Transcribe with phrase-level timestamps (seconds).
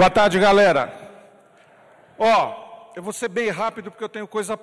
[0.00, 0.90] Boa tarde, galera.
[2.18, 4.58] Ó, eu vou ser bem rápido porque eu tenho coisa,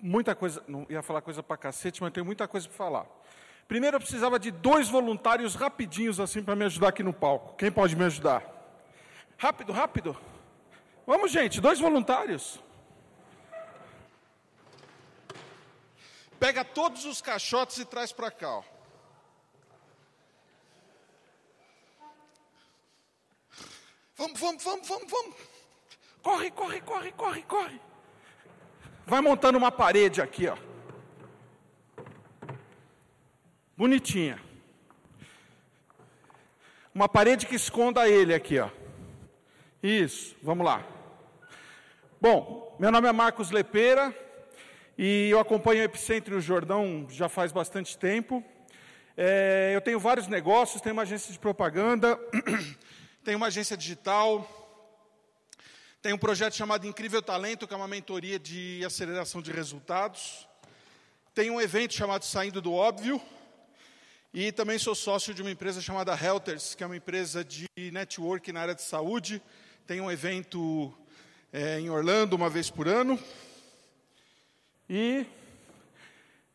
[0.00, 3.06] muita coisa, não ia falar coisa pra cacete, mas tenho muita coisa para falar.
[3.66, 7.56] Primeiro eu precisava de dois voluntários rapidinhos assim para me ajudar aqui no palco.
[7.56, 8.44] Quem pode me ajudar?
[9.36, 10.16] Rápido, rápido.
[11.04, 12.60] Vamos, gente, dois voluntários.
[16.38, 18.58] Pega todos os caixotes e traz para cá.
[18.58, 18.73] Ó.
[24.24, 25.36] Vamos, vamos, vamos, vamos, vamos.
[26.22, 27.80] Corre, corre, corre, corre, corre.
[29.04, 30.56] Vai montando uma parede aqui, ó.
[33.76, 34.40] Bonitinha.
[36.94, 38.70] Uma parede que esconda ele aqui, ó.
[39.82, 40.82] Isso, vamos lá.
[42.18, 44.16] Bom, meu nome é Marcos Lepeira
[44.96, 48.42] e eu acompanho o Epicentro e o Jordão já faz bastante tempo.
[49.18, 52.18] É, eu tenho vários negócios, tenho uma agência de propaganda,
[53.24, 54.46] tenho uma agência digital,
[56.02, 60.46] tenho um projeto chamado Incrível Talento, que é uma mentoria de aceleração de resultados.
[61.34, 63.18] Tenho um evento chamado Saindo do Óbvio,
[64.34, 68.52] e também sou sócio de uma empresa chamada Helters, que é uma empresa de network
[68.52, 69.40] na área de saúde.
[69.86, 70.92] Tem um evento
[71.50, 73.18] é, em Orlando uma vez por ano.
[74.86, 75.24] E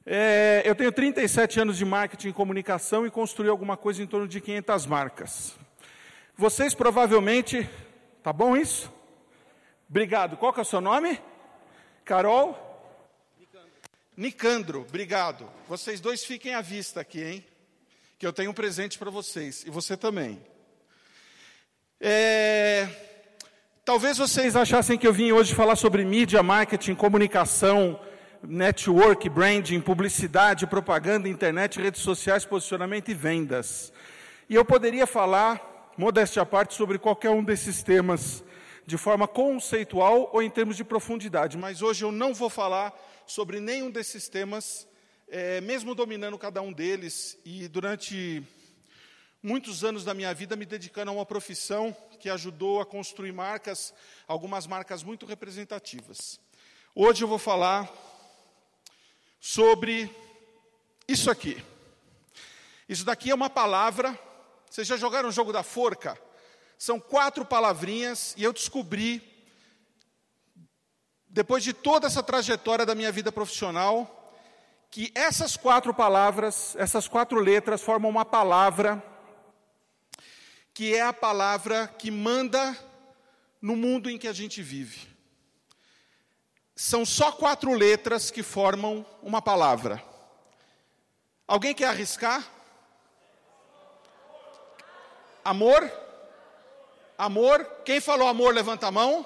[0.05, 4.27] é, eu tenho 37 anos de marketing e comunicação e construí alguma coisa em torno
[4.27, 5.59] de 500 marcas.
[6.39, 7.69] Vocês provavelmente.
[8.23, 8.89] Tá bom isso?
[9.89, 10.37] Obrigado.
[10.37, 11.19] Qual que é o seu nome?
[12.05, 12.57] Carol?
[13.37, 13.69] Nicandro.
[14.15, 15.51] Nicandro, obrigado.
[15.67, 17.45] Vocês dois fiquem à vista aqui, hein?
[18.17, 20.41] que eu tenho um presente para vocês, e você também.
[21.99, 22.87] É,
[23.83, 27.99] talvez vocês achassem que eu vim hoje falar sobre mídia, marketing, comunicação,
[28.41, 33.91] network, branding, publicidade, propaganda, internet, redes sociais, posicionamento e vendas.
[34.49, 35.68] E eu poderia falar,
[35.99, 38.41] modéstia à parte, sobre qualquer um desses temas
[38.85, 43.59] de forma conceitual ou em termos de profundidade, mas hoje eu não vou falar sobre
[43.59, 44.87] nenhum desses temas
[45.27, 48.41] é, mesmo dominando cada um deles, e durante
[49.43, 53.93] muitos anos da minha vida me dedicando a uma profissão que ajudou a construir marcas,
[54.25, 56.39] algumas marcas muito representativas.
[56.95, 57.91] Hoje eu vou falar
[59.37, 60.09] sobre
[61.09, 61.61] isso aqui.
[62.87, 64.17] Isso daqui é uma palavra.
[64.69, 66.17] Vocês já jogaram o jogo da forca?
[66.77, 69.21] São quatro palavrinhas e eu descobri,
[71.27, 74.33] depois de toda essa trajetória da minha vida profissional,
[74.91, 79.03] que essas quatro palavras, essas quatro letras formam uma palavra
[80.73, 82.77] que é a palavra que manda
[83.61, 85.09] no mundo em que a gente vive.
[86.73, 90.01] São só quatro letras que formam uma palavra.
[91.45, 92.58] Alguém quer arriscar?
[95.43, 95.91] Amor?
[97.17, 97.65] Amor?
[97.83, 99.25] Quem falou amor, levanta a mão.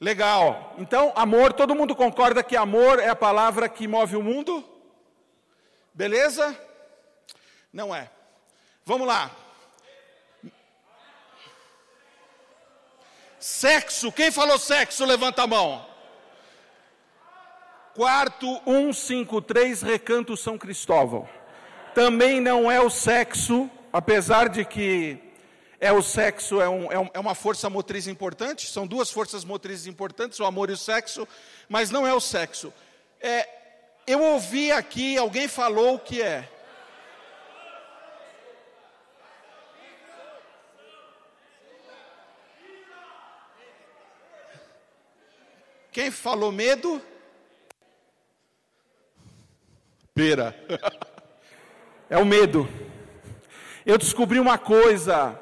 [0.00, 0.74] Legal.
[0.78, 4.64] Então, amor, todo mundo concorda que amor é a palavra que move o mundo?
[5.92, 6.56] Beleza?
[7.72, 8.10] Não é.
[8.84, 9.30] Vamos lá.
[13.38, 15.86] Sexo, quem falou sexo, levanta a mão.
[17.94, 21.28] Quarto 153, Recanto São Cristóvão.
[21.94, 25.18] Também não é o sexo, apesar de que
[25.80, 29.44] é o sexo, é, um, é, um, é, uma força motriz importante, são duas forças
[29.44, 31.26] motrizes importantes, o amor e o sexo,
[31.68, 32.72] mas não é o sexo.
[33.20, 33.48] É,
[34.06, 36.48] eu ouvi aqui, alguém falou o que é.
[45.90, 47.02] Quem falou medo?
[50.14, 50.54] Pera.
[52.08, 52.68] é o medo.
[53.86, 55.40] Eu descobri uma coisa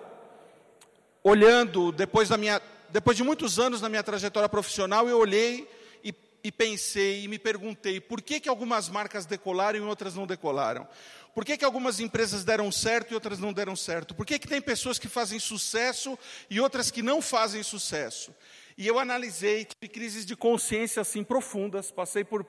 [1.25, 5.69] olhando, depois, da minha, depois de muitos anos na minha trajetória profissional, eu olhei
[6.05, 6.14] e,
[6.44, 10.87] e pensei e me perguntei por que, que algumas marcas decolaram e outras não decolaram.
[11.35, 14.14] Por que, que algumas empresas deram certo e outras não deram certo?
[14.14, 16.17] Por que, que tem pessoas que fazem sucesso
[16.49, 18.32] e outras que não fazem sucesso?
[18.76, 22.44] E eu analisei, tive crises de consciência assim profundas, passei por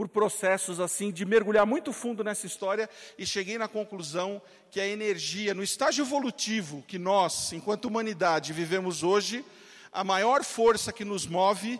[0.00, 2.88] por processos assim de mergulhar muito fundo nessa história
[3.18, 9.02] e cheguei na conclusão que a energia, no estágio evolutivo que nós, enquanto humanidade, vivemos
[9.02, 9.44] hoje,
[9.92, 11.78] a maior força que nos move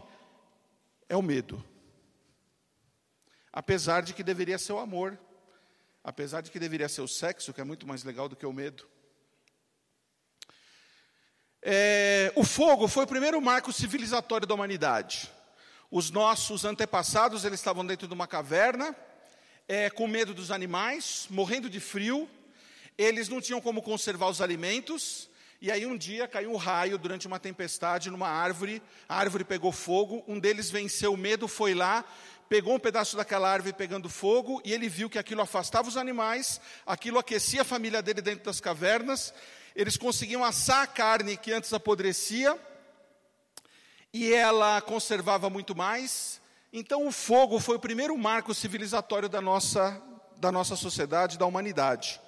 [1.09, 1.65] é o medo.
[3.51, 5.19] Apesar de que deveria ser o amor,
[6.05, 8.53] apesar de que deveria ser o sexo, que é muito mais legal do que o
[8.53, 8.87] medo.
[11.63, 15.33] É, o fogo foi o primeiro marco civilizatório da humanidade.
[15.93, 18.95] Os nossos antepassados, eles estavam dentro de uma caverna,
[19.67, 22.31] é, com medo dos animais, morrendo de frio.
[22.97, 25.29] Eles não tinham como conservar os alimentos.
[25.61, 29.73] E aí um dia caiu um raio durante uma tempestade numa árvore, a árvore pegou
[29.73, 32.05] fogo, um deles venceu o medo, foi lá,
[32.49, 36.61] pegou um pedaço daquela árvore pegando fogo, e ele viu que aquilo afastava os animais,
[36.87, 39.35] aquilo aquecia a família dele dentro das cavernas,
[39.75, 42.57] eles conseguiam assar a carne que antes apodrecia,
[44.13, 46.41] e ela conservava muito mais.
[46.73, 50.01] Então o fogo foi o primeiro marco civilizatório da nossa,
[50.37, 52.21] da nossa sociedade, da humanidade.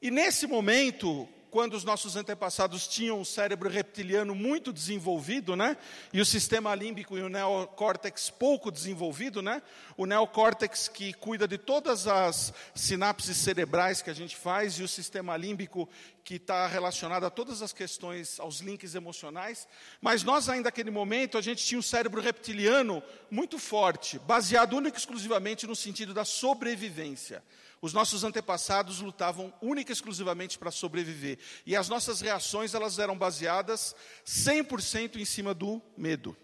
[0.00, 5.76] E nesse momento, quando os nossos antepassados tinham um cérebro reptiliano muito desenvolvido, né?
[6.12, 9.62] E o sistema límbico e o neocórtex pouco desenvolvido, né?
[9.94, 14.88] O neocórtex que cuida de todas as sinapses cerebrais que a gente faz e o
[14.88, 15.88] sistema límbico
[16.24, 19.68] que está relacionado a todas as questões, aos links emocionais.
[20.00, 24.96] Mas nós ainda naquele momento a gente tinha um cérebro reptiliano muito forte, baseado único
[24.96, 27.42] e exclusivamente no sentido da sobrevivência.
[27.82, 31.36] Os nossos antepassados lutavam única e exclusivamente para sobreviver.
[31.66, 36.36] E as nossas reações, elas eram baseadas 100% em cima do medo.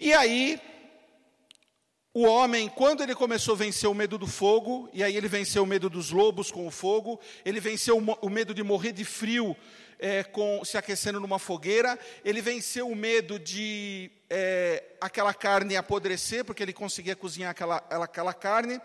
[0.00, 0.58] E aí,
[2.14, 5.64] o homem, quando ele começou a vencer o medo do fogo, e aí ele venceu
[5.64, 9.54] o medo dos lobos com o fogo, ele venceu o medo de morrer de frio
[9.98, 16.42] é, com, se aquecendo numa fogueira, ele venceu o medo de é, aquela carne apodrecer,
[16.42, 18.80] porque ele conseguia cozinhar aquela, aquela carne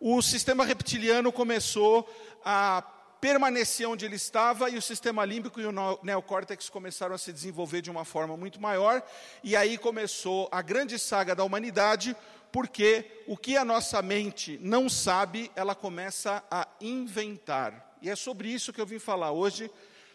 [0.00, 2.08] o sistema reptiliano começou
[2.44, 2.82] a
[3.20, 5.72] permanecer onde ele estava e o sistema límbico e o
[6.02, 9.02] neocórtex começaram a se desenvolver de uma forma muito maior,
[9.42, 12.16] e aí começou a grande saga da humanidade,
[12.52, 17.96] porque o que a nossa mente não sabe, ela começa a inventar.
[18.00, 19.70] E é sobre isso que eu vim falar hoje,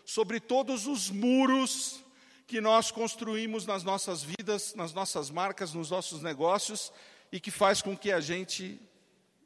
[0.06, 2.02] sobre todos os muros
[2.48, 6.92] que nós construímos nas nossas vidas, nas nossas marcas, nos nossos negócios,
[7.32, 8.80] e que faz com que a gente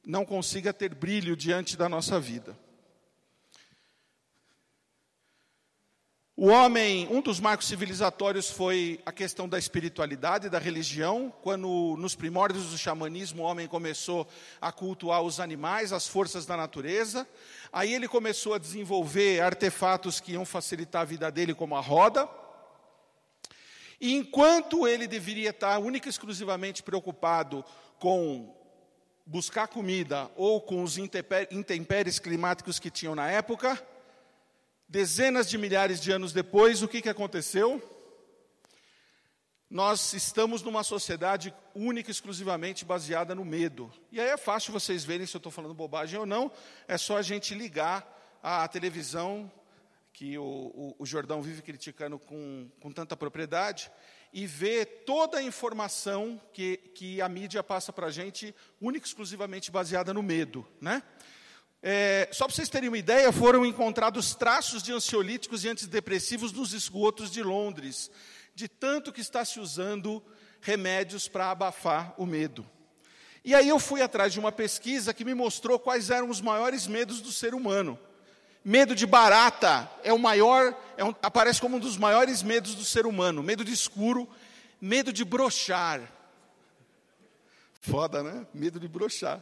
[0.08, 2.58] não consiga ter brilho diante da nossa vida.
[6.34, 11.34] O homem, um dos marcos civilizatórios foi a questão da espiritualidade, da religião.
[11.42, 14.26] Quando, nos primórdios do xamanismo, o homem começou
[14.62, 17.28] a cultuar os animais, as forças da natureza.
[17.74, 22.30] Aí ele começou a desenvolver artefatos que iam facilitar a vida dele, como a roda.
[24.00, 27.66] E enquanto ele deveria estar única e exclusivamente preocupado
[28.00, 28.56] com
[29.28, 33.80] buscar comida ou com os intempéries climáticos que tinham na época,
[34.88, 37.84] dezenas de milhares de anos depois, o que, que aconteceu?
[39.70, 43.92] Nós estamos numa sociedade única e exclusivamente baseada no medo.
[44.14, 46.50] E aí é fácil vocês verem se eu estou falando bobagem ou não,
[46.88, 49.52] é só a gente ligar a televisão,
[50.14, 53.92] que o, o, o Jordão vive criticando com, com tanta propriedade,
[54.34, 59.10] e ver toda a informação que, que a mídia passa para a gente, única e
[59.10, 60.68] exclusivamente baseada no medo.
[60.82, 61.02] Né?
[61.82, 66.74] É, só para vocês terem uma ideia, foram encontrados traços de ansiolíticos e antidepressivos nos
[66.74, 68.12] esgotos de Londres,
[68.54, 70.24] de tanto que está se usando
[70.60, 72.68] remédios para abafar o medo.
[73.44, 76.88] E aí eu fui atrás de uma pesquisa que me mostrou quais eram os maiores
[76.88, 77.98] medos do ser humano.
[78.70, 82.84] Medo de barata é o maior, é um, aparece como um dos maiores medos do
[82.84, 83.42] ser humano.
[83.42, 84.28] Medo de escuro,
[84.82, 86.02] medo de brochar.
[87.80, 88.46] Foda, né?
[88.54, 89.42] Medo de brochar.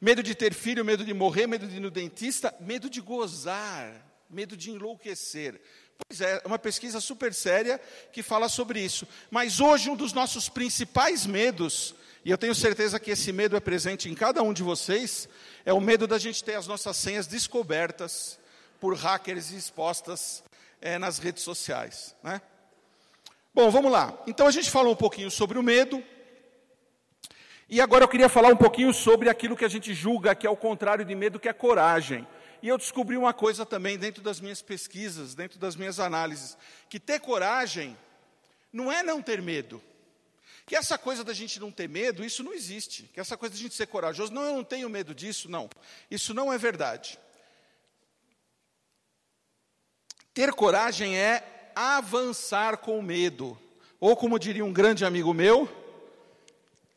[0.00, 4.04] Medo de ter filho, medo de morrer, medo de ir no dentista, medo de gozar,
[4.28, 5.62] medo de enlouquecer.
[6.04, 7.80] Pois é, uma pesquisa super séria
[8.12, 9.06] que fala sobre isso.
[9.30, 11.94] Mas hoje um dos nossos principais medos,
[12.28, 15.26] e eu tenho certeza que esse medo é presente em cada um de vocês,
[15.64, 18.38] é o medo da gente ter as nossas senhas descobertas
[18.78, 20.44] por hackers expostas
[20.78, 22.14] é, nas redes sociais.
[22.22, 22.42] Né?
[23.54, 24.12] Bom, vamos lá.
[24.26, 26.04] Então a gente falou um pouquinho sobre o medo.
[27.66, 30.50] E agora eu queria falar um pouquinho sobre aquilo que a gente julga que é
[30.50, 32.28] o contrário de medo, que é coragem.
[32.62, 36.58] E eu descobri uma coisa também dentro das minhas pesquisas, dentro das minhas análises,
[36.90, 37.96] que ter coragem
[38.70, 39.82] não é não ter medo.
[40.68, 43.04] Que essa coisa da gente não ter medo, isso não existe.
[43.14, 45.70] Que essa coisa da gente ser corajoso, não, eu não tenho medo disso, não.
[46.10, 47.18] Isso não é verdade.
[50.34, 53.58] Ter coragem é avançar com medo.
[53.98, 55.66] Ou como diria um grande amigo meu,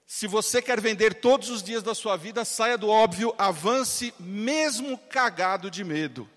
[0.06, 4.98] se você quer vender todos os dias da sua vida, saia do óbvio, avance mesmo
[4.98, 6.30] cagado de medo.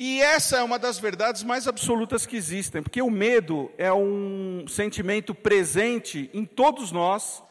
[0.00, 4.64] E essa é uma das verdades mais absolutas que existem, porque o medo é um
[4.68, 7.42] sentimento presente em todos nós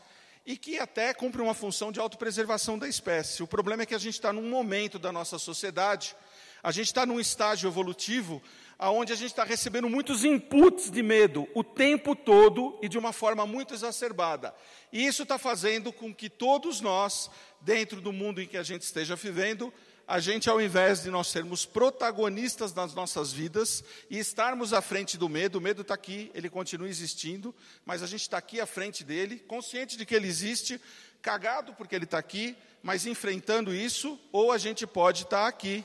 [0.46, 3.44] e que até cumpre uma função de autopreservação da espécie.
[3.44, 6.16] O problema é que a gente está num momento da nossa sociedade,
[6.64, 8.42] a gente está num estágio evolutivo
[8.80, 13.12] onde a gente está recebendo muitos inputs de medo o tempo todo e de uma
[13.12, 14.56] forma muito exacerbada.
[14.94, 18.84] E isso está fazendo com que todos nós, dentro do mundo em que a gente
[18.84, 19.74] esteja vivendo,
[20.08, 25.18] a gente, ao invés de nós sermos protagonistas das nossas vidas e estarmos à frente
[25.18, 27.54] do medo, o medo está aqui, ele continua existindo,
[27.86, 30.80] mas a gente está aqui à frente dele, consciente de que ele existe,
[31.22, 35.84] cagado porque ele está aqui, mas enfrentando isso, ou a gente pode estar tá aqui,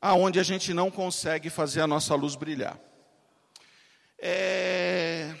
[0.00, 2.76] aonde a gente não consegue fazer a nossa luz brilhar.
[4.18, 5.32] É...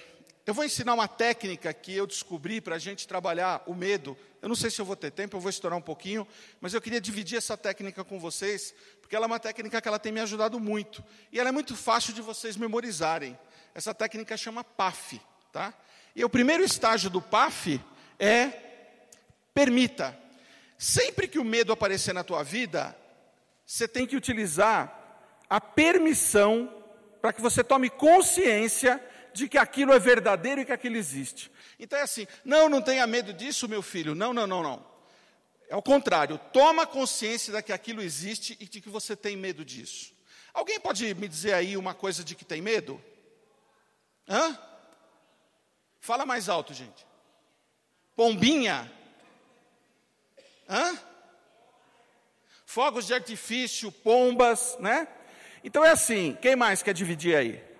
[0.46, 4.14] Eu vou ensinar uma técnica que eu descobri para a gente trabalhar o medo.
[4.42, 6.28] Eu não sei se eu vou ter tempo, eu vou estourar um pouquinho,
[6.60, 9.98] mas eu queria dividir essa técnica com vocês, porque ela é uma técnica que ela
[9.98, 11.02] tem me ajudado muito.
[11.32, 13.38] E ela é muito fácil de vocês memorizarem.
[13.74, 15.18] Essa técnica chama PAF,
[15.50, 15.72] tá?
[16.14, 17.80] E o primeiro estágio do PAF
[18.18, 18.52] é
[19.54, 20.18] permita.
[20.76, 22.94] Sempre que o medo aparecer na tua vida,
[23.64, 26.70] você tem que utilizar a permissão
[27.22, 29.02] para que você tome consciência
[29.34, 31.50] de que aquilo é verdadeiro e que aquilo existe.
[31.78, 34.14] Então é assim: não, não tenha medo disso, meu filho.
[34.14, 34.86] Não, não, não, não.
[35.68, 36.38] É o contrário.
[36.52, 40.14] Toma consciência de que aquilo existe e de que você tem medo disso.
[40.52, 43.02] Alguém pode me dizer aí uma coisa de que tem medo?
[44.28, 44.56] Hã?
[46.00, 47.04] Fala mais alto, gente.
[48.14, 48.90] Pombinha?
[50.68, 50.96] Hã?
[52.64, 55.08] Fogos de artifício, pombas, né?
[55.64, 57.73] Então é assim, quem mais quer dividir aí?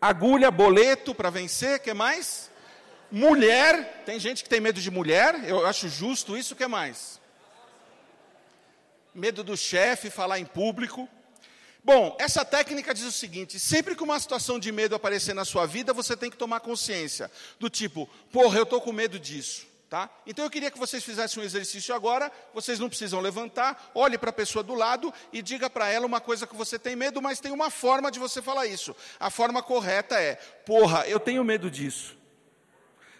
[0.00, 2.50] Agulha, boleto para vencer, que mais?
[3.10, 7.20] Mulher, tem gente que tem medo de mulher, eu acho justo isso, que mais?
[9.14, 11.08] Medo do chefe, falar em público.
[11.82, 15.66] Bom, essa técnica diz o seguinte: sempre que uma situação de medo aparecer na sua
[15.66, 17.30] vida, você tem que tomar consciência.
[17.58, 19.66] Do tipo, porra, eu estou com medo disso.
[19.90, 20.08] Tá?
[20.24, 24.30] Então eu queria que vocês fizessem um exercício agora, vocês não precisam levantar, olhe para
[24.30, 27.40] a pessoa do lado e diga para ela uma coisa que você tem medo, mas
[27.40, 28.94] tem uma forma de você falar isso.
[29.18, 32.16] A forma correta é: porra, eu tenho medo disso.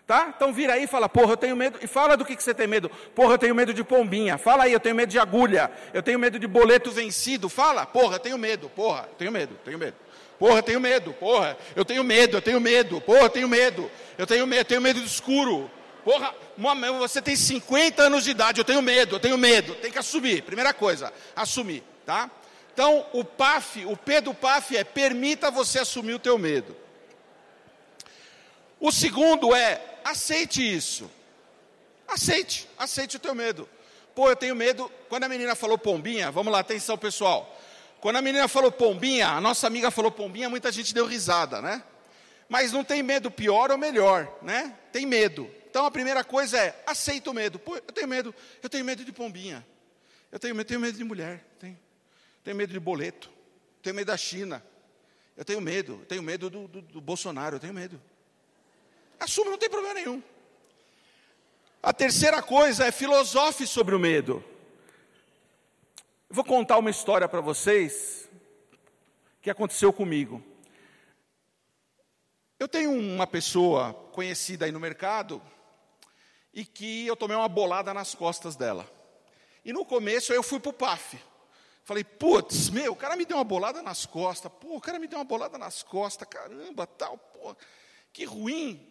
[0.06, 0.32] Tá?
[0.36, 1.76] Então vira aí e fala, porra, eu tenho medo.
[1.82, 2.88] E fala do que, que você tem medo.
[3.16, 4.38] Porra, eu tenho medo de pombinha.
[4.38, 5.72] Fala aí, eu tenho medo de agulha.
[5.92, 7.48] Eu tenho medo de boleto vencido.
[7.48, 8.68] Fala, porra, eu tenho medo.
[8.70, 9.96] Porra, eu tenho medo, tenho medo.
[10.38, 11.12] Porra, eu tenho medo.
[11.12, 13.00] Porra, eu tenho medo, eu tenho medo.
[13.00, 13.90] Porra, eu tenho medo.
[14.18, 15.70] Eu tenho medo, eu tenho medo do escuro.
[16.04, 16.34] Porra,
[16.98, 19.74] você tem 50 anos de idade, eu tenho medo, eu tenho medo.
[19.76, 20.42] Tem que assumir.
[20.42, 22.30] Primeira coisa, assumir, tá?
[22.72, 26.76] Então, o PAF, o P do PAF é permita você assumir o teu medo.
[28.78, 31.10] O segundo é aceite isso.
[32.08, 33.68] Aceite, aceite o teu medo.
[34.14, 34.90] Pô, eu tenho medo.
[35.08, 37.58] Quando a menina falou pombinha, vamos lá, atenção pessoal.
[38.00, 41.82] Quando a menina falou pombinha, a nossa amiga falou pombinha, muita gente deu risada, né?
[42.48, 44.74] Mas não tem medo pior ou melhor, né?
[44.90, 45.48] Tem medo.
[45.70, 47.56] Então a primeira coisa é, aceita o medo.
[47.56, 49.64] Pô, eu tenho medo, eu tenho medo de pombinha.
[50.32, 51.78] Eu tenho, eu tenho medo de mulher, tenho,
[52.42, 53.30] tenho medo de boleto,
[53.80, 54.60] tenho medo da China.
[55.36, 58.02] Eu tenho medo, eu tenho medo do, do, do Bolsonaro, eu tenho medo.
[59.20, 60.20] Assume, não tem problema nenhum.
[61.80, 64.44] A terceira coisa é filosofe sobre o medo.
[66.28, 68.28] Eu vou contar uma história para vocês
[69.40, 70.42] que aconteceu comigo.
[72.58, 75.40] Eu tenho uma pessoa conhecida aí no mercado
[76.52, 78.88] e que eu tomei uma bolada nas costas dela.
[79.64, 81.18] E no começo eu fui para o PAF.
[81.84, 84.50] Falei, putz, meu, o cara me deu uma bolada nas costas.
[84.60, 87.56] Pô, o cara me deu uma bolada nas costas, caramba, tal, pô,
[88.12, 88.86] que ruim.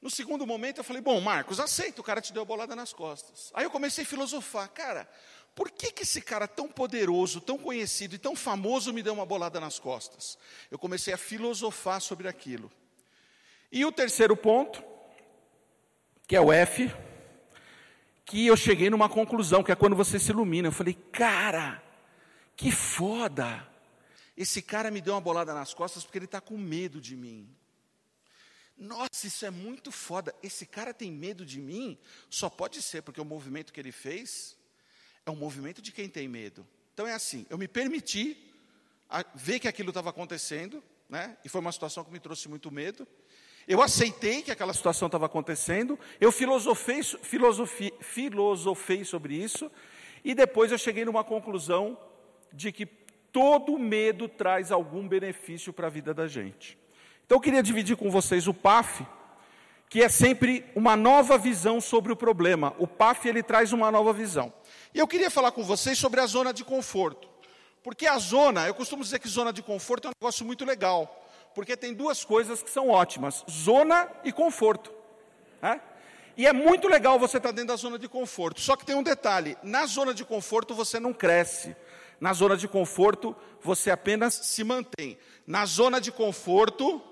[0.00, 2.92] No segundo momento eu falei, bom, Marcos, aceito, o cara te deu a bolada nas
[2.92, 3.50] costas.
[3.54, 5.08] Aí eu comecei a filosofar, cara,
[5.54, 9.24] por que, que esse cara tão poderoso, tão conhecido e tão famoso me deu uma
[9.24, 10.36] bolada nas costas?
[10.70, 12.70] Eu comecei a filosofar sobre aquilo.
[13.72, 14.93] E o terceiro ponto
[16.26, 16.90] que é o F,
[18.24, 20.68] que eu cheguei numa conclusão, que é quando você se ilumina.
[20.68, 21.82] Eu falei, cara,
[22.56, 23.68] que foda!
[24.36, 27.48] Esse cara me deu uma bolada nas costas porque ele está com medo de mim.
[28.76, 30.34] Nossa, isso é muito foda.
[30.42, 31.96] Esse cara tem medo de mim?
[32.28, 34.56] Só pode ser porque o movimento que ele fez
[35.24, 36.66] é um movimento de quem tem medo.
[36.92, 38.52] Então é assim, eu me permiti
[39.34, 41.36] ver que aquilo estava acontecendo, né?
[41.44, 43.06] E foi uma situação que me trouxe muito medo.
[43.66, 49.70] Eu aceitei que aquela situação estava acontecendo, eu filosofei, filosofei, filosofei sobre isso,
[50.22, 51.96] e depois eu cheguei numa conclusão
[52.52, 52.86] de que
[53.32, 56.78] todo medo traz algum benefício para a vida da gente.
[57.24, 59.06] Então eu queria dividir com vocês o PAF,
[59.88, 62.74] que é sempre uma nova visão sobre o problema.
[62.78, 64.52] O PAF ele traz uma nova visão.
[64.92, 67.28] E eu queria falar com vocês sobre a zona de conforto.
[67.82, 71.23] Porque a zona, eu costumo dizer que zona de conforto é um negócio muito legal
[71.54, 74.92] porque tem duas coisas que são ótimas: zona e conforto.
[75.62, 75.80] Né?
[76.36, 78.60] E é muito legal você estar dentro da zona de conforto.
[78.60, 81.76] Só que tem um detalhe: na zona de conforto você não cresce.
[82.20, 85.18] Na zona de conforto você apenas se mantém.
[85.46, 87.02] Na zona de conforto,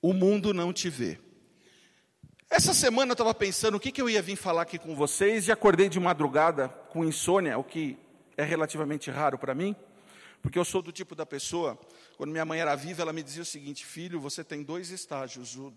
[0.00, 1.18] o mundo não te vê.
[2.48, 5.48] Essa semana eu estava pensando o que, que eu ia vir falar aqui com vocês
[5.48, 7.98] e acordei de madrugada com insônia, o que
[8.36, 9.74] é relativamente raro para mim,
[10.46, 11.76] porque eu sou do tipo da pessoa,
[12.16, 15.56] quando minha mãe era viva, ela me dizia o seguinte: filho, você tem dois estágios,
[15.56, 15.74] o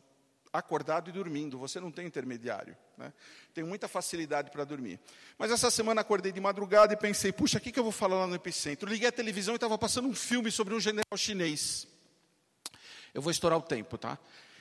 [0.53, 2.77] acordado e dormindo, você não tem intermediário.
[2.95, 3.11] Né?
[3.65, 4.99] Muita facilidade para dormir.
[5.39, 8.19] Mas essa semana acordei de madrugada e pensei: puxa, o que, que eu vou falar
[8.19, 8.88] lá no Epicentro?
[8.88, 11.88] Liguei a televisão e estava passando um filme sobre um general chinês.
[13.11, 14.19] Eu vou estourar o tempo, tá?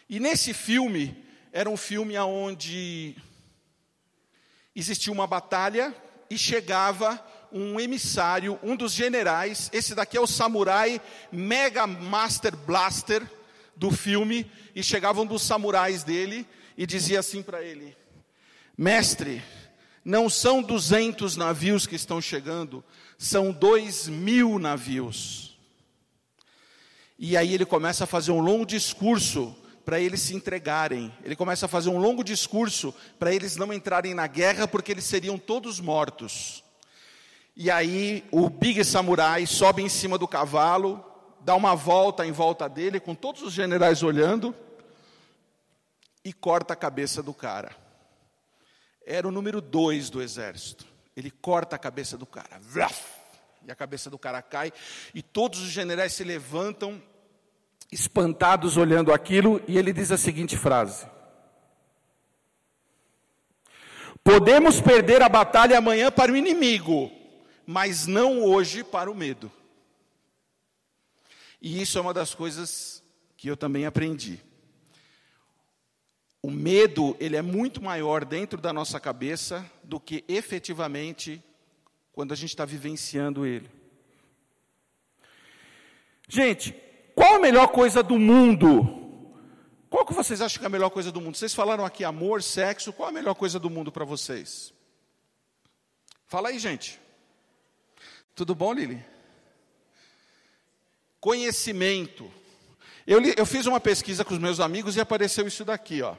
[0.09, 1.23] E nesse filme,
[1.53, 3.15] era um filme onde
[4.75, 5.95] existia uma batalha
[6.31, 11.01] e chegava um emissário, um dos generais, esse daqui é o samurai
[11.33, 13.23] Mega Master Blaster
[13.77, 17.97] do filme, e chegavam dos samurais dele e dizia assim para ele:
[18.77, 19.43] Mestre,
[20.05, 22.85] não são duzentos navios que estão chegando,
[23.17, 25.59] são dois mil navios.
[27.19, 31.13] E aí ele começa a fazer um longo discurso para eles se entregarem.
[31.25, 35.05] Ele começa a fazer um longo discurso para eles não entrarem na guerra, porque eles
[35.05, 36.63] seriam todos mortos.
[37.61, 41.05] E aí o Big Samurai sobe em cima do cavalo,
[41.41, 44.55] dá uma volta em volta dele, com todos os generais olhando,
[46.25, 47.75] e corta a cabeça do cara.
[49.05, 50.87] Era o número dois do exército.
[51.17, 52.61] Ele corta a cabeça do cara.
[53.67, 54.73] E a cabeça do cara cai,
[55.13, 57.03] e todos os generais se levantam
[57.91, 61.09] espantados olhando aquilo, e ele diz a seguinte frase:
[64.23, 67.18] Podemos perder a batalha amanhã para o inimigo,
[67.71, 69.53] mas não hoje para o medo.
[71.61, 73.03] E isso é uma das coisas
[73.37, 74.41] que eu também aprendi.
[76.41, 81.45] O medo, ele é muito maior dentro da nossa cabeça do que efetivamente
[82.11, 83.69] quando a gente está vivenciando ele.
[86.27, 86.75] Gente,
[87.15, 89.29] qual a melhor coisa do mundo?
[89.91, 91.37] Qual que vocês acham que é a melhor coisa do mundo?
[91.37, 94.73] Vocês falaram aqui amor, sexo, qual a melhor coisa do mundo para vocês?
[96.27, 96.99] Fala aí, gente.
[98.39, 99.05] Tudo bom, Lili?
[101.19, 102.33] Conhecimento.
[103.05, 106.15] Eu, li, eu fiz uma pesquisa com os meus amigos e apareceu isso daqui, ó.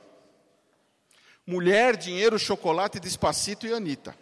[1.47, 4.13] Mulher, dinheiro, chocolate, despacito e Anitta.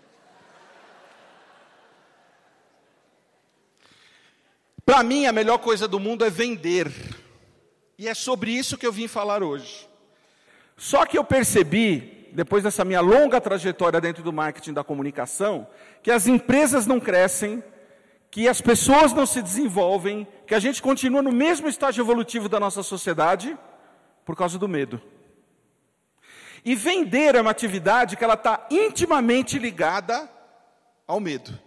[4.85, 6.93] Para mim, a melhor coisa do mundo é vender.
[7.97, 9.89] E é sobre isso que eu vim falar hoje.
[10.77, 15.67] Só que eu percebi, depois dessa minha longa trajetória dentro do marketing da comunicação,
[16.03, 17.63] que as empresas não crescem,
[18.29, 22.59] que as pessoas não se desenvolvem, que a gente continua no mesmo estágio evolutivo da
[22.59, 23.57] nossa sociedade
[24.25, 25.01] por causa do medo.
[26.63, 30.29] E vender é uma atividade que ela está intimamente ligada
[31.07, 31.57] ao medo.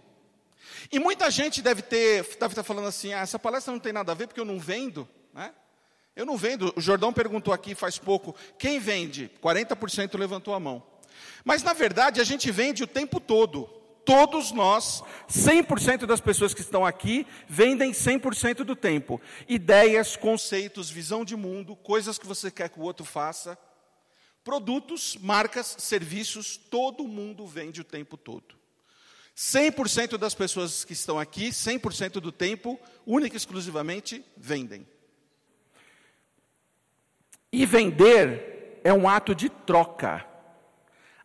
[0.91, 4.11] E muita gente deve ter, deve estar falando assim: ah, essa palestra não tem nada
[4.11, 5.07] a ver porque eu não vendo.
[5.33, 5.51] Né?
[6.15, 6.71] Eu não vendo.
[6.75, 9.31] O Jordão perguntou aqui faz pouco: quem vende?
[9.41, 10.83] 40% levantou a mão.
[11.43, 13.80] Mas na verdade a gente vende o tempo todo.
[14.03, 19.21] Todos nós, 100% das pessoas que estão aqui, vendem 100% do tempo.
[19.47, 23.57] Ideias, conceitos, visão de mundo, coisas que você quer que o outro faça.
[24.43, 28.55] Produtos, marcas, serviços, todo mundo vende o tempo todo.
[29.37, 34.85] 100% das pessoas que estão aqui, 100% do tempo, única e exclusivamente, vendem.
[37.51, 40.25] E vender é um ato de troca.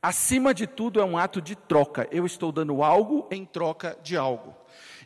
[0.07, 2.07] Acima de tudo, é um ato de troca.
[2.13, 4.55] Eu estou dando algo em troca de algo.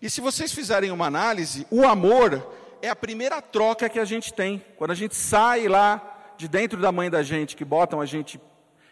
[0.02, 4.30] E se vocês fizerem uma análise, o amor é a primeira troca que a gente
[4.30, 4.62] tem.
[4.76, 8.38] Quando a gente sai lá de dentro da mãe da gente, que botam a gente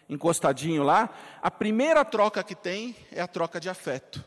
[0.09, 4.25] encostadinho lá, a primeira troca que tem é a troca de afeto.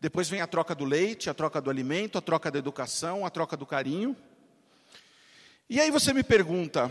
[0.00, 3.28] Depois vem a troca do leite, a troca do alimento, a troca da educação, a
[3.28, 4.16] troca do carinho.
[5.68, 6.90] E aí você me pergunta,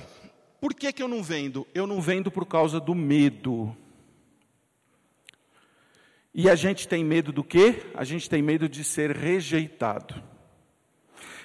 [0.62, 1.65] por que, que eu não vendo?
[1.73, 3.76] Eu não vendo por causa do medo.
[6.39, 7.82] E a gente tem medo do quê?
[7.95, 10.23] A gente tem medo de ser rejeitado.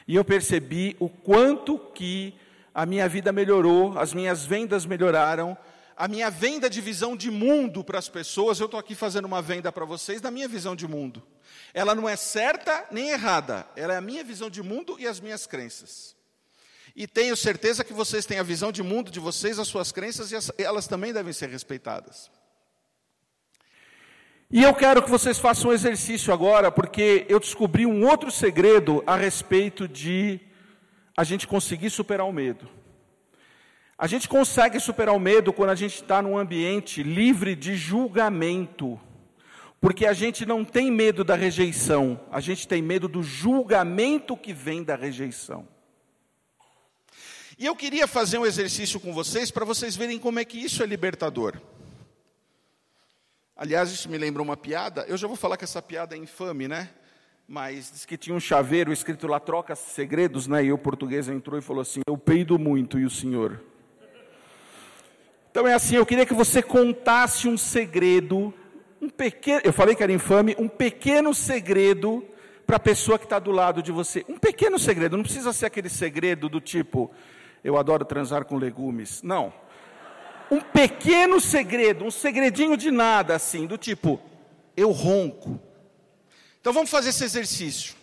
[0.07, 2.35] E eu percebi o quanto que
[2.74, 5.57] a minha vida melhorou, as minhas vendas melhoraram,
[5.96, 9.40] a minha venda de visão de mundo para as pessoas, eu estou aqui fazendo uma
[9.40, 11.22] venda para vocês da minha visão de mundo.
[11.72, 15.20] Ela não é certa nem errada, ela é a minha visão de mundo e as
[15.20, 16.14] minhas crenças.
[16.94, 20.31] E tenho certeza que vocês têm a visão de mundo de vocês, as suas crenças,
[20.33, 22.31] e elas também devem ser respeitadas.
[24.54, 29.02] E eu quero que vocês façam um exercício agora, porque eu descobri um outro segredo
[29.06, 30.38] a respeito de
[31.16, 32.68] a gente conseguir superar o medo.
[33.96, 39.00] A gente consegue superar o medo quando a gente está num ambiente livre de julgamento.
[39.80, 44.52] Porque a gente não tem medo da rejeição, a gente tem medo do julgamento que
[44.52, 45.66] vem da rejeição.
[47.58, 50.82] E eu queria fazer um exercício com vocês para vocês verem como é que isso
[50.82, 51.58] é libertador.
[53.56, 55.04] Aliás, isso me lembra uma piada.
[55.06, 56.88] Eu já vou falar que essa piada é infame, né?
[57.46, 60.64] Mas diz que tinha um chaveiro escrito lá, troca segredos, né?
[60.64, 63.60] E o português entrou e falou assim: Eu peido muito, e o senhor?
[65.50, 68.54] Então é assim, eu queria que você contasse um segredo,
[69.02, 72.26] um pequeno, eu falei que era infame, um pequeno segredo
[72.66, 74.24] para a pessoa que está do lado de você.
[74.30, 77.10] Um pequeno segredo, não precisa ser aquele segredo do tipo,
[77.62, 79.22] eu adoro transar com legumes.
[79.22, 79.52] Não.
[80.52, 84.20] Um pequeno segredo, um segredinho de nada, assim, do tipo,
[84.76, 85.58] eu ronco.
[86.60, 87.94] Então vamos fazer esse exercício.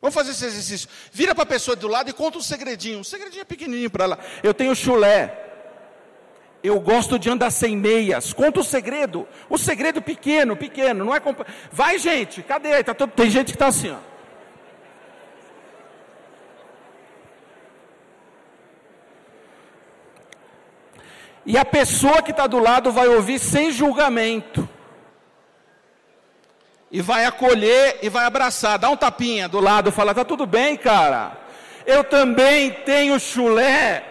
[0.00, 0.88] Vamos fazer esse exercício.
[1.12, 3.00] Vira para a pessoa do lado e conta um segredinho.
[3.00, 4.18] Um segredinho pequenininho para ela.
[4.44, 5.36] Eu tenho chulé.
[6.62, 8.32] Eu gosto de andar sem meias.
[8.32, 9.26] Conta o segredo.
[9.50, 11.04] O segredo pequeno, pequeno.
[11.04, 11.40] Não é comp...
[11.72, 12.44] Vai, gente.
[12.44, 12.80] Cadê?
[12.84, 13.10] Tá todo...
[13.10, 14.11] Tem gente que está assim, ó.
[21.44, 24.68] E a pessoa que está do lado vai ouvir sem julgamento.
[26.90, 28.78] E vai acolher e vai abraçar.
[28.78, 31.36] Dá um tapinha do lado, fala: tá tudo bem, cara.
[31.86, 34.04] Eu também tenho chulé.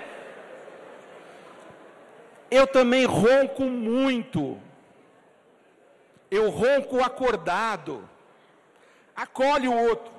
[2.49, 4.59] Eu também ronco muito.
[6.29, 8.07] Eu ronco acordado.
[9.15, 10.11] Acolhe o outro.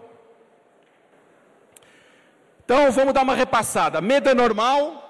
[2.64, 4.00] Então vamos dar uma repassada.
[4.00, 5.01] Medo é normal,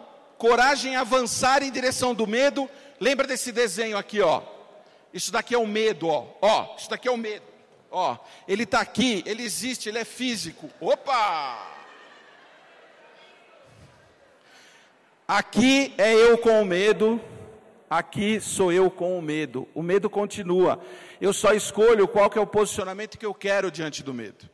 [0.42, 2.68] coragem avançar em direção do medo.
[2.98, 4.42] Lembra desse desenho aqui, ó.
[5.14, 6.26] Isso daqui é o medo, ó.
[6.42, 7.44] Ó, isso daqui é o medo.
[7.88, 8.16] Ó,
[8.48, 10.68] ele está aqui, ele existe, ele é físico.
[10.80, 11.70] Opa!
[15.28, 17.20] Aqui é eu com o medo,
[17.88, 19.68] aqui sou eu com o medo.
[19.72, 20.84] O medo continua.
[21.20, 24.50] Eu só escolho qual que é o posicionamento que eu quero diante do medo.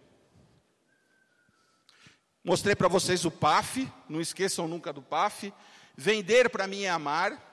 [2.45, 5.51] Mostrei para vocês o PAF, não esqueçam nunca do PAF.
[6.01, 7.45] Vender para mim é amar.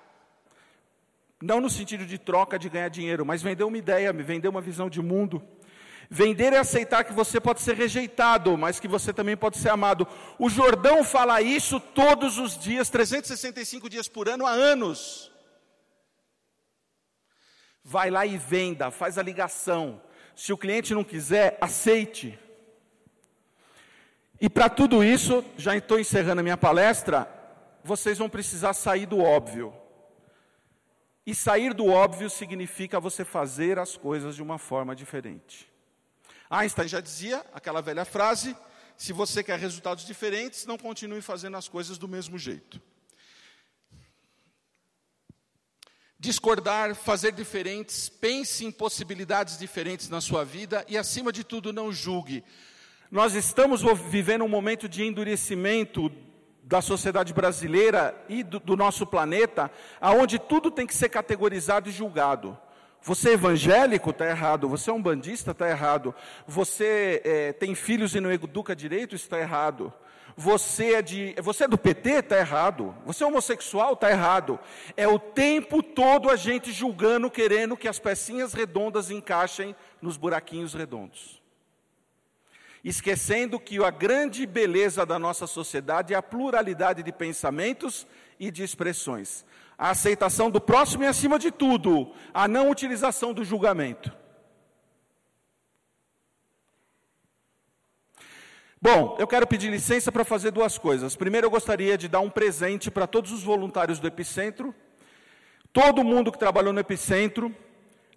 [1.41, 4.87] Não no sentido de troca de ganhar dinheiro, mas vender uma ideia, vender uma visão
[4.87, 5.41] de mundo.
[6.11, 10.07] Vender é aceitar que você pode ser rejeitado, mas que você também pode ser amado.
[10.37, 15.31] O Jordão fala isso todos os dias, 365 dias por ano, há anos.
[17.83, 19.99] Vai lá e venda, faz a ligação.
[20.35, 22.37] Se o cliente não quiser, aceite.
[24.39, 27.34] E para tudo isso, já estou encerrando a minha palestra,
[27.85, 29.71] vocês vão precisar sair do óbvio.
[31.23, 35.71] E sair do óbvio significa você fazer as coisas de uma forma diferente.
[36.49, 38.57] Einstein já dizia aquela velha frase:
[38.97, 42.81] se você quer resultados diferentes, não continue fazendo as coisas do mesmo jeito.
[46.17, 51.91] Discordar, fazer diferentes, pense em possibilidades diferentes na sua vida e, acima de tudo, não
[51.91, 52.43] julgue.
[53.11, 56.11] Nós estamos vivendo um momento de endurecimento
[56.65, 61.91] da sociedade brasileira e do, do nosso planeta, aonde tudo tem que ser categorizado e
[61.91, 62.57] julgado.
[63.03, 64.67] Você é evangélico, está errado.
[64.67, 66.13] Você é um bandista, está errado.
[66.47, 69.93] Você é, tem filhos e não educa direito, está errado.
[70.35, 72.95] Você é, de, você é do PT, está errado.
[73.05, 74.59] Você é homossexual, está errado.
[74.97, 80.73] É o tempo todo a gente julgando, querendo que as pecinhas redondas encaixem nos buraquinhos
[80.73, 81.44] redondos.
[82.85, 88.07] Esquecendo que a grande beleza da nossa sociedade é a pluralidade de pensamentos
[88.39, 89.43] e de expressões
[89.77, 94.11] a aceitação do próximo e, acima de tudo, a não utilização do julgamento.
[98.81, 101.15] Bom, eu quero pedir licença para fazer duas coisas.
[101.15, 104.75] Primeiro, eu gostaria de dar um presente para todos os voluntários do Epicentro,
[105.73, 107.53] todo mundo que trabalhou no Epicentro.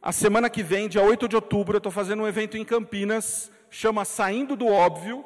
[0.01, 3.51] A semana que vem, dia 8 de outubro, eu estou fazendo um evento em Campinas,
[3.71, 5.25] chama Saindo do Óbvio.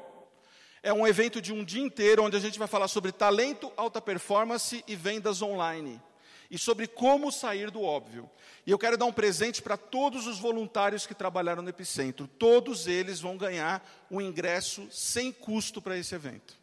[0.82, 4.00] É um evento de um dia inteiro, onde a gente vai falar sobre talento, alta
[4.00, 6.00] performance e vendas online
[6.52, 8.30] e sobre como sair do óbvio.
[8.66, 12.28] E eu quero dar um presente para todos os voluntários que trabalharam no Epicentro.
[12.28, 16.60] Todos eles vão ganhar um ingresso sem custo para esse evento.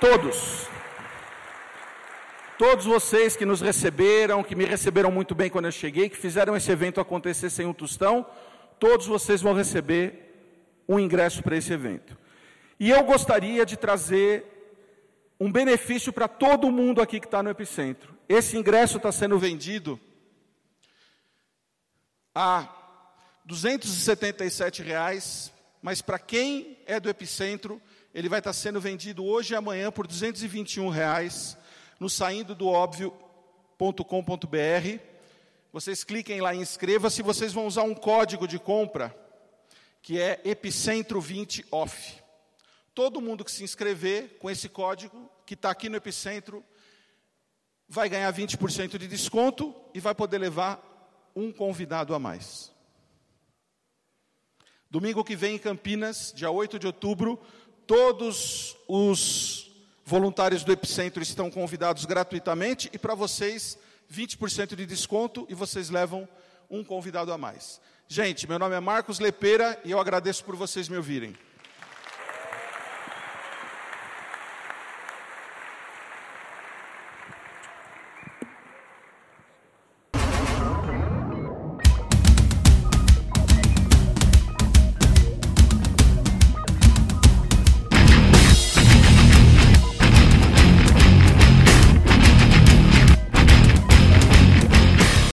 [0.00, 0.71] Todos.
[2.58, 6.56] Todos vocês que nos receberam, que me receberam muito bem quando eu cheguei, que fizeram
[6.56, 8.26] esse evento acontecer sem um tostão,
[8.78, 12.16] todos vocês vão receber um ingresso para esse evento.
[12.78, 14.44] E eu gostaria de trazer
[15.40, 18.14] um benefício para todo mundo aqui que está no epicentro.
[18.28, 19.98] Esse ingresso está sendo vendido
[22.34, 22.68] a
[23.44, 27.80] 277 reais, mas para quem é do epicentro,
[28.14, 31.56] ele vai estar sendo vendido hoje e amanhã por 221 reais,
[32.02, 33.86] no saindo do óbvio.com.br.
[35.72, 39.16] Vocês cliquem lá e inscreva-se, vocês vão usar um código de compra
[40.02, 42.20] que é epicentro 20 off.
[42.92, 46.64] Todo mundo que se inscrever com esse código, que está aqui no Epicentro,
[47.88, 50.82] vai ganhar 20% de desconto e vai poder levar
[51.36, 52.72] um convidado a mais.
[54.90, 57.40] Domingo que vem em Campinas, dia 8 de outubro,
[57.86, 59.71] todos os
[60.04, 63.78] voluntários do Epicentro estão convidados gratuitamente e para vocês
[64.12, 66.28] 20% de desconto e vocês levam
[66.70, 67.80] um convidado a mais.
[68.08, 71.34] Gente, meu nome é Marcos Lepeira e eu agradeço por vocês me ouvirem.